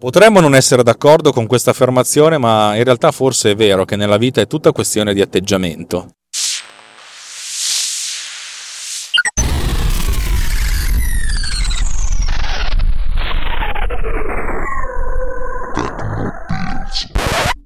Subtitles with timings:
[0.00, 4.16] Potremmo non essere d'accordo con questa affermazione, ma in realtà forse è vero che nella
[4.16, 6.12] vita è tutta questione di atteggiamento.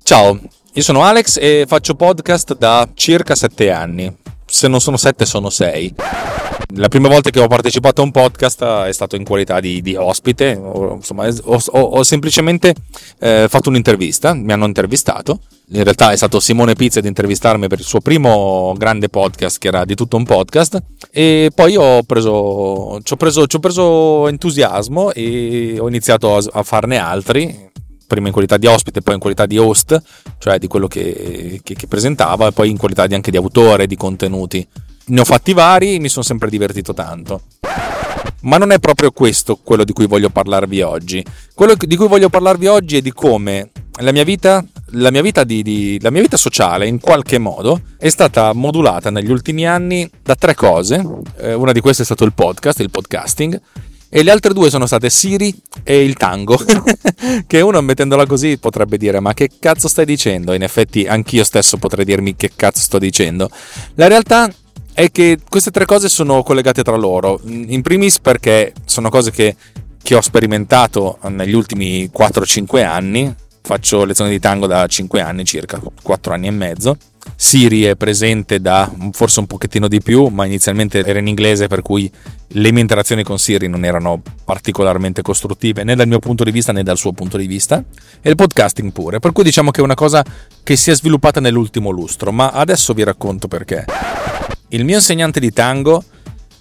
[0.03, 0.41] Ciao,
[0.73, 4.13] io sono Alex e faccio podcast da circa sette anni.
[4.45, 5.95] Se non sono sette, sono sei.
[6.77, 9.95] La prima volta che ho partecipato a un podcast è stato in qualità di, di
[9.95, 12.75] ospite, o, insomma, ho, ho, ho semplicemente
[13.21, 15.41] eh, fatto un'intervista, mi hanno intervistato.
[15.69, 19.69] In realtà è stato Simone Pizza ad intervistarmi per il suo primo grande podcast, che
[19.69, 24.29] era di tutto un podcast, e poi ho preso, ci ho preso, ci ho preso
[24.29, 27.71] entusiasmo e ho iniziato a, a farne altri
[28.07, 30.01] prima in qualità di ospite, poi in qualità di host,
[30.39, 33.87] cioè di quello che, che, che presentava, e poi in qualità di, anche di autore
[33.87, 34.67] di contenuti.
[35.07, 37.43] Ne ho fatti vari, mi sono sempre divertito tanto.
[38.43, 41.25] Ma non è proprio questo quello di cui voglio parlarvi oggi.
[41.55, 45.45] Quello di cui voglio parlarvi oggi è di come la mia vita, la mia vita,
[45.45, 50.09] di, di, la mia vita sociale in qualche modo è stata modulata negli ultimi anni
[50.23, 51.05] da tre cose.
[51.39, 53.61] Eh, una di queste è stato il podcast, il podcasting,
[54.09, 56.57] e le altre due sono state Siri e il tango,
[57.47, 60.53] che uno mettendola così potrebbe dire ma che cazzo stai dicendo?
[60.55, 63.51] In effetti anch'io stesso potrei dirmi che cazzo sto dicendo.
[63.95, 64.49] La realtà
[64.95, 67.41] è che queste tre cose sono collegate tra loro.
[67.45, 69.57] In primis perché sono cose che,
[70.01, 75.81] che ho sperimentato negli ultimi 4-5 anni, faccio lezioni di tango da 5 anni circa,
[76.01, 76.97] 4 anni e mezzo.
[77.35, 81.83] Siri è presente da forse un pochettino di più, ma inizialmente era in inglese per
[81.83, 82.09] cui
[82.49, 86.71] le mie interazioni con Siri non erano particolarmente costruttive né dal mio punto di vista
[86.71, 87.83] né dal suo punto di vista
[88.21, 90.23] e il podcasting pure, per cui diciamo che è una cosa
[90.63, 93.87] che si è sviluppata nell'ultimo lustro, ma adesso vi racconto perché.
[94.75, 96.03] Il mio insegnante di tango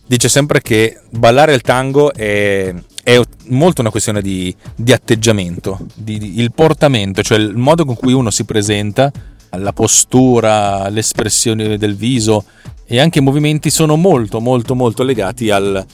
[0.05, 6.17] dice sempre che ballare il tango è è molto una questione di, di atteggiamento, di,
[6.17, 9.11] di, il portamento, cioè il modo con cui uno si presenta,
[9.57, 12.45] la postura, l'espressione del viso
[12.85, 15.85] e anche i movimenti sono molto molto molto legati al,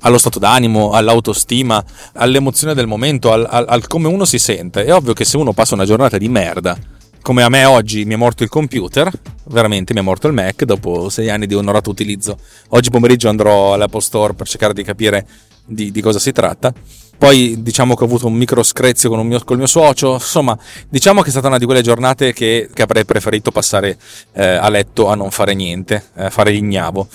[0.00, 1.84] allo stato d'animo, all'autostima,
[2.14, 4.84] all'emozione del momento, al, al, al, come uno si sente.
[4.84, 6.78] È ovvio che se uno passa una giornata di merda,
[7.24, 9.10] come a me oggi mi è morto il computer,
[9.44, 12.36] veramente mi è morto il Mac dopo sei anni di onorato utilizzo.
[12.68, 15.26] Oggi pomeriggio andrò all'Apple Store per cercare di capire
[15.64, 16.70] di, di, cosa si tratta.
[17.16, 20.56] Poi diciamo che ho avuto un micro screzio con, mio, con il mio socio, insomma
[20.86, 23.96] diciamo che è stata una di quelle giornate che, che avrei preferito passare
[24.34, 27.08] eh, a letto a non fare niente, a eh, fare l'ignavo.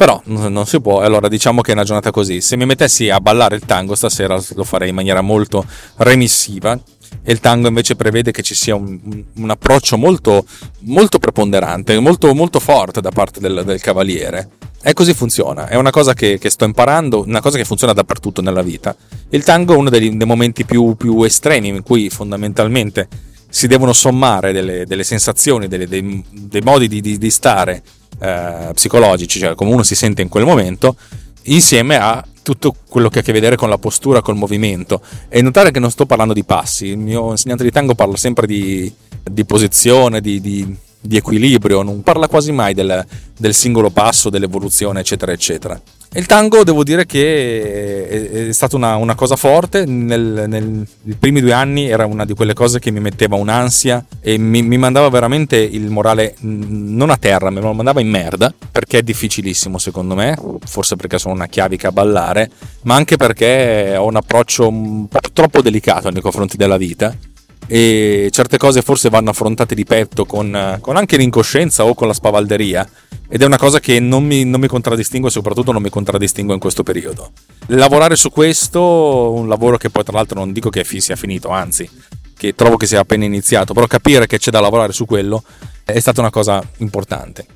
[0.00, 2.40] Però non si può, allora diciamo che è una giornata così.
[2.40, 5.62] Se mi mettessi a ballare il tango stasera lo farei in maniera molto
[5.96, 6.72] remissiva
[7.22, 8.98] e il tango invece prevede che ci sia un,
[9.34, 10.46] un approccio molto,
[10.84, 14.48] molto preponderante, molto, molto forte da parte del, del cavaliere.
[14.82, 18.40] E così funziona, è una cosa che, che, sto imparando, una cosa che funziona dappertutto
[18.40, 18.96] nella vita.
[19.28, 23.06] Il tango è uno dei, dei momenti più, più, estremi in cui fondamentalmente
[23.50, 27.82] si devono sommare delle, delle sensazioni, delle, dei, dei, modi di, di, di stare
[28.20, 30.96] eh, psicologici, cioè come uno si sente in quel momento,
[31.44, 35.00] insieme a tutto quello che ha a che vedere con la postura, col movimento.
[35.28, 38.46] E notare che non sto parlando di passi, il mio insegnante di tango parla sempre
[38.46, 38.92] di,
[39.22, 43.04] di posizione, di, di di equilibrio, non parla quasi mai del,
[43.36, 45.80] del singolo passo, dell'evoluzione, eccetera, eccetera.
[46.12, 50.84] Il tango devo dire che è, è stata una, una, cosa forte, nei
[51.16, 54.76] primi due anni era una di quelle cose che mi metteva un'ansia e mi, mi,
[54.76, 59.78] mandava veramente il morale non a terra, me lo mandava in merda, perché è difficilissimo
[59.78, 62.50] secondo me, forse perché sono una chiavica a ballare,
[62.82, 67.16] ma anche perché ho un approccio un po' troppo delicato nei confronti della vita
[67.72, 72.12] e certe cose forse vanno affrontate di petto con, con anche l'incoscienza o con la
[72.12, 72.88] spavalderia
[73.28, 76.52] ed è una cosa che non mi, non mi contraddistingue e soprattutto non mi contraddistingue
[76.52, 77.30] in questo periodo.
[77.66, 81.88] Lavorare su questo, un lavoro che poi tra l'altro non dico che sia finito, anzi
[82.36, 85.44] che trovo che sia appena iniziato, però capire che c'è da lavorare su quello
[85.84, 87.46] è stata una cosa importante.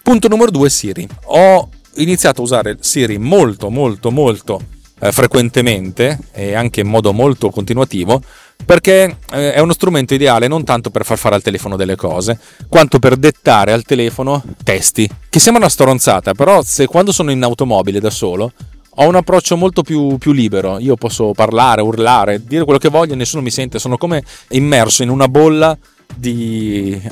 [0.00, 1.08] Punto numero due, Siri.
[1.24, 4.60] Ho iniziato a usare Siri molto molto molto
[5.00, 8.22] eh, frequentemente e anche in modo molto continuativo
[8.64, 12.38] perché eh, è uno strumento ideale non tanto per far fare al telefono delle cose,
[12.68, 17.42] quanto per dettare al telefono testi, che sembra una stronzata, però se quando sono in
[17.42, 18.52] automobile da solo
[19.00, 23.14] ho un approccio molto più, più, libero, io posso parlare, urlare, dire quello che voglio,
[23.14, 25.76] nessuno mi sente, sono come immerso in una bolla
[26.18, 27.08] di uh,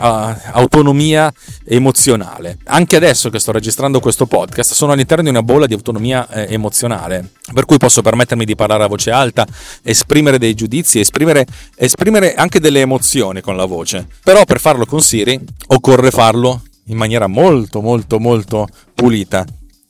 [0.53, 1.33] autonomia
[1.65, 2.59] emozionale.
[2.65, 6.53] Anche adesso che sto registrando questo podcast sono all'interno di una bolla di autonomia eh,
[6.53, 9.47] emozionale, per cui posso permettermi di parlare a voce alta,
[9.83, 14.07] esprimere dei giudizi, esprimere, esprimere anche delle emozioni con la voce.
[14.23, 19.45] Però per farlo con Siri occorre farlo in maniera molto molto molto pulita,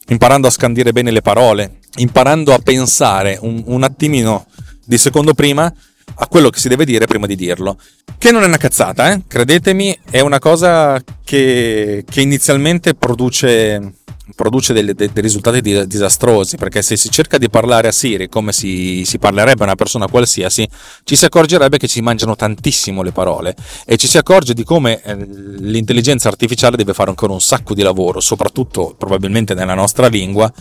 [0.08, 4.46] imparando a scandire bene le parole, imparando a pensare un, un attimino
[4.84, 5.72] di secondo prima
[6.14, 7.78] a quello che si deve dire prima di dirlo.
[8.18, 9.22] Che non è una cazzata, eh?
[9.26, 13.94] credetemi, è una cosa che, che inizialmente produce
[14.34, 18.52] produce dei, dei, dei risultati disastrosi perché se si cerca di parlare a Siri come
[18.52, 20.68] si, si, parlerebbe a una persona qualsiasi
[21.04, 23.54] ci si accorgerebbe che ci mangiano tantissimo le parole
[23.84, 27.82] e ci si accorge di come eh, l'intelligenza artificiale deve fare ancora un sacco di
[27.82, 30.52] lavoro soprattutto probabilmente nella nostra lingua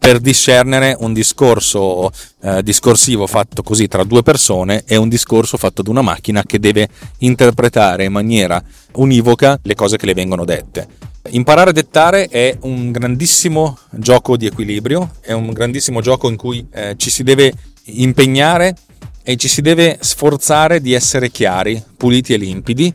[0.00, 2.10] per discernere un discorso
[2.40, 6.58] eh, discorsivo fatto così tra due persone e un discorso fatto da una macchina che
[6.58, 6.88] deve
[7.18, 8.64] interpretare in maniera
[8.94, 10.88] univoca le cose che le vengono dette.
[11.32, 16.66] Imparare a dettare è un grandissimo gioco di equilibrio, è un grandissimo gioco in cui
[16.72, 17.52] eh, ci si deve
[17.84, 18.74] impegnare
[19.22, 22.90] e ci si deve sforzare di essere chiari, puliti e limpidi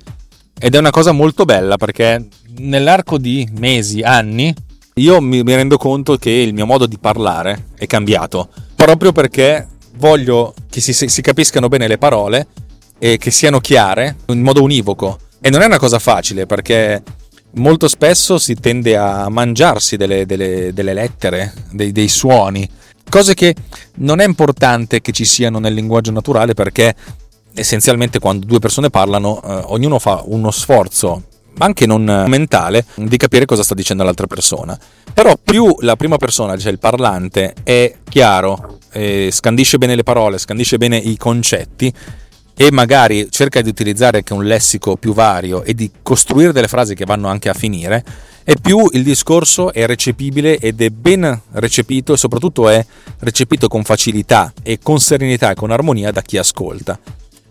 [0.57, 4.51] ed è una cosa molto bella perché nell'arco di mesi, anni,
[4.97, 9.67] io mi, mi rendo conto che il mio modo di parlare è cambiato proprio perché
[9.97, 12.47] voglio che si, si capiscano bene le parole
[12.97, 15.19] e che siano chiare in modo univoco.
[15.41, 17.03] E non è una cosa facile perché
[17.55, 22.67] molto spesso si tende a mangiarsi delle, delle, delle lettere, dei, dei, suoni,
[23.09, 23.53] cose che
[23.95, 26.95] non è importante che ci siano nel linguaggio naturale perché
[27.53, 31.23] essenzialmente quando due persone parlano eh, ognuno fa uno sforzo
[31.57, 34.77] anche non mentale, di capire cosa sta dicendo l'altra persona.
[35.13, 40.37] Però più la prima persona, cioè il parlante, è chiaro, eh, scandisce bene le parole,
[40.37, 41.93] scandisce bene i concetti
[42.57, 46.95] e magari cerca di utilizzare anche un lessico più vario e di costruire delle frasi
[46.95, 48.03] che vanno anche a finire,
[48.47, 52.85] e più il discorso è recepibile ed è ben recepito e soprattutto è
[53.19, 56.97] recepito con facilità e con serenità e con armonia da chi ascolta.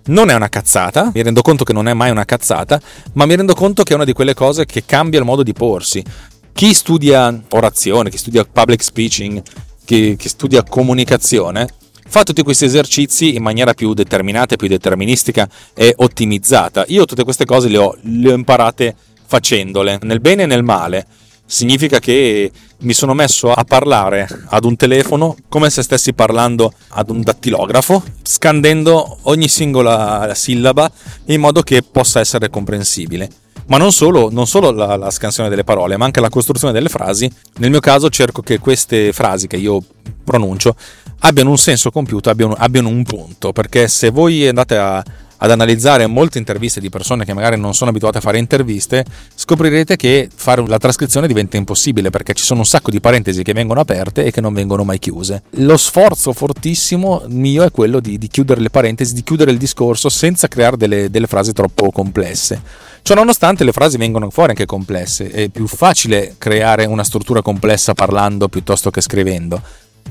[0.06, 2.80] Non è una cazzata, mi rendo conto che non è mai una cazzata,
[3.14, 5.54] ma mi rendo conto che è una di quelle cose che cambia il modo di
[5.54, 6.04] porsi.
[6.52, 9.42] Chi studia orazione, chi studia public speaking,
[9.84, 11.68] chi, chi studia comunicazione,
[12.06, 16.84] fa tutti questi esercizi in maniera più determinata, più deterministica e ottimizzata.
[16.88, 21.06] Io tutte queste cose le ho, le ho imparate facendole, nel bene e nel male
[21.46, 22.50] significa che
[22.84, 28.02] mi sono messo a parlare ad un telefono come se stessi parlando ad un dattilografo,
[28.22, 30.90] scandendo ogni singola sillaba
[31.26, 33.28] in modo che possa essere comprensibile.
[33.66, 36.90] Ma non solo, non solo la, la, scansione delle parole, ma anche la costruzione delle
[36.90, 37.30] frasi.
[37.56, 39.82] Nel mio caso cerco che queste frasi che io
[40.22, 40.76] pronuncio
[41.20, 45.02] abbiano un senso compiuto, abbiano, abbiano un punto, perché se voi andate a,
[45.44, 49.04] ad analizzare molte interviste di persone che magari non sono abituate a fare interviste,
[49.34, 53.52] scoprirete che fare la trascrizione diventa impossibile perché ci sono un sacco di parentesi che
[53.52, 55.42] vengono aperte e che non vengono mai chiuse.
[55.56, 60.08] Lo sforzo fortissimo mio è quello di, di chiudere le parentesi, di chiudere il discorso
[60.08, 62.62] senza creare delle, delle frasi troppo complesse.
[63.02, 67.92] Ciò nonostante le frasi vengono fuori anche complesse, è più facile creare una struttura complessa
[67.92, 69.60] parlando piuttosto che scrivendo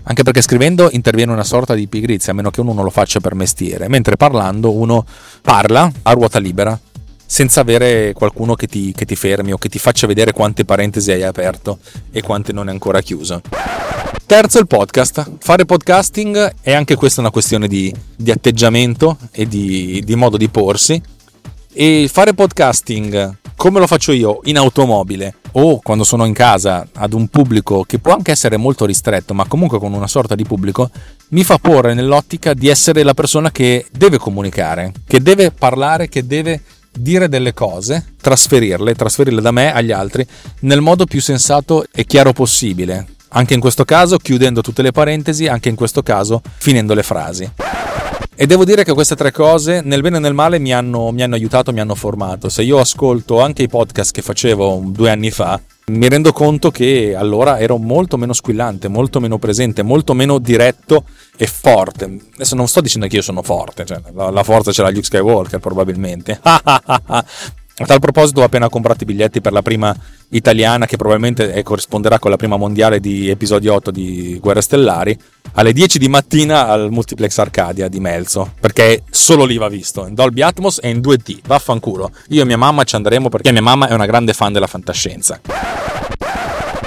[0.03, 3.19] anche perché scrivendo interviene una sorta di pigrizia, a meno che uno non lo faccia
[3.19, 5.05] per mestiere, mentre parlando uno
[5.41, 6.77] parla a ruota libera,
[7.25, 11.11] senza avere qualcuno che ti, che ti fermi o che ti faccia vedere quante parentesi
[11.11, 11.79] hai aperto
[12.11, 13.41] e quante non hai ancora chiuso.
[14.25, 15.37] Terzo, il podcast.
[15.39, 20.49] Fare podcasting è anche questa una questione di, di atteggiamento e di, di modo di
[20.49, 21.01] porsi.
[21.71, 27.13] E fare podcasting come lo faccio io in automobile o quando sono in casa ad
[27.13, 30.89] un pubblico che può anche essere molto ristretto, ma comunque con una sorta di pubblico,
[31.29, 36.25] mi fa porre nell'ottica di essere la persona che deve comunicare, che deve parlare, che
[36.25, 40.25] deve dire delle cose, trasferirle, trasferirle da me agli altri
[40.61, 43.07] nel modo più sensato e chiaro possibile.
[43.35, 47.51] Anche in questo caso chiudendo tutte le parentesi, anche in questo caso finendo le frasi.
[48.35, 51.21] E devo dire che queste tre cose, nel bene e nel male, mi hanno, mi
[51.21, 52.49] hanno, aiutato, mi hanno formato.
[52.49, 57.13] Se io ascolto anche i podcast che facevo due anni fa, mi rendo conto che
[57.15, 61.03] allora ero molto meno squillante, molto meno presente, molto meno diretto
[61.37, 62.19] e forte.
[62.33, 65.05] Adesso non sto dicendo che io sono forte, cioè la, la forza ce l'ha Luke
[65.05, 66.39] Skywalker probabilmente.
[67.75, 69.95] A tal proposito ho appena comprato i biglietti per la prima
[70.29, 75.17] italiana che probabilmente corrisponderà con la prima mondiale di episodio 8 di Guerre Stellari
[75.53, 80.13] alle 10 di mattina al multiplex Arcadia di Melzo perché solo lì va visto in
[80.13, 82.11] Dolby Atmos e in 2D vaffanculo.
[82.29, 85.41] Io e mia mamma ci andremo perché mia mamma è una grande fan della fantascienza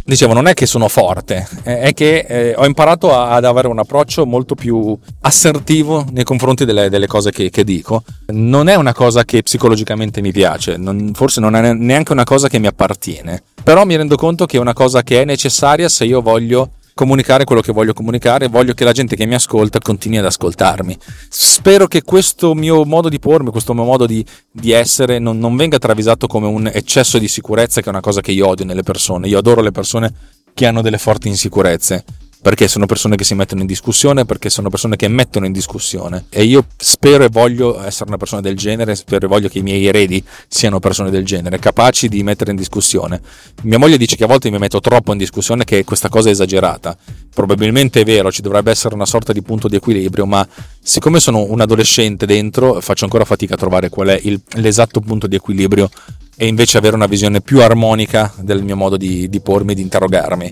[0.07, 4.25] dicevo, non è che sono forte, è che eh, ho imparato ad avere un approccio
[4.25, 8.05] molto più assertivo nei confronti delle, delle cose che, che, dico.
[8.27, 12.49] Non è una cosa che psicologicamente mi piace, non, forse non è neanche una cosa
[12.49, 16.05] che mi appartiene, però mi rendo conto che è una cosa che è necessaria se
[16.05, 20.17] io voglio comunicare quello che voglio comunicare, voglio che la gente che mi ascolta continui
[20.17, 20.97] ad ascoltarmi.
[21.29, 25.55] Spero che questo mio modo di pormi, questo mio modo di, di essere non, non,
[25.57, 28.83] venga travisato come un eccesso di sicurezza, che è una cosa che io odio nelle
[28.83, 29.29] persone.
[29.29, 30.11] Io adoro le persone
[30.55, 32.03] che hanno delle forti insicurezze
[32.47, 36.27] perché sono persone che si mettono in discussione, perché sono persone che mettono in discussione
[36.29, 39.63] e io spero e voglio essere una persona del genere, spero e voglio che i
[39.63, 43.21] miei eredi siano persone del genere, capaci di mettere in discussione.
[43.63, 46.31] Mia moglie dice che a volte mi metto troppo in discussione, che questa cosa è
[46.31, 46.97] esagerata.
[47.35, 50.47] Probabilmente è vero, ci dovrebbe essere una sorta di punto di equilibrio, ma
[50.81, 55.27] siccome sono un adolescente dentro, faccio ancora fatica a trovare qual è il, l'esatto punto
[55.27, 55.91] di equilibrio
[56.37, 59.83] e invece avere una visione più armonica del mio modo di, di pormi e di
[59.83, 60.51] interrogarmi.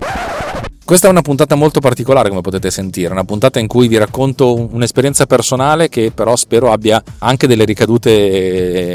[0.85, 4.53] Questa è una puntata molto particolare, come potete sentire, una puntata in cui vi racconto
[4.53, 8.11] un'esperienza personale che però spero abbia anche delle ricadute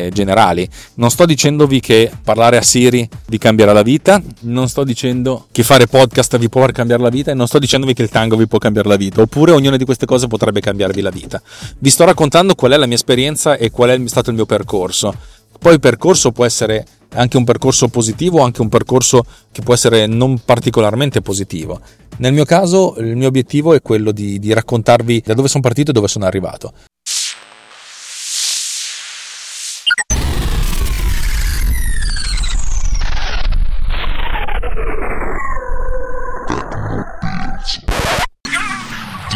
[0.07, 0.69] eh, generali.
[0.95, 5.65] Non sto dicendovi che parlare a Siri vi cambierà la vita, non sto dicendo che
[5.65, 8.47] fare podcast vi può cambiare la vita e non sto dicendovi che il tango vi
[8.47, 11.43] può cambiare la vita, oppure ognuna di queste cose potrebbe cambiarvi la vita.
[11.77, 15.13] Vi sto raccontando qual è la mia esperienza e qual è stato il mio percorso.
[15.59, 20.07] Poi il percorso può essere anche un percorso positivo anche un percorso che può essere
[20.07, 21.81] non particolarmente positivo.
[22.19, 25.91] Nel mio caso il mio obiettivo è quello di, di raccontarvi da dove sono partito
[25.91, 26.73] e dove sono arrivato.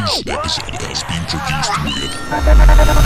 [0.05, 3.04] This episode has been produced with